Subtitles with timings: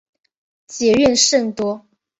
[0.65, 1.85] 结怨甚多。